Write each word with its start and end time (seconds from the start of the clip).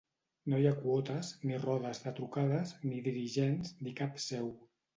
No 0.53 0.61
hi 0.61 0.63
ha 0.69 0.71
quotes, 0.77 1.29
ni 1.51 1.59
rodes 1.67 2.01
de 2.07 2.15
trucades, 2.21 2.73
ni 2.89 3.05
dirigents, 3.11 3.79
ni 3.85 3.97
cap 4.05 4.21
seu. 4.29 4.53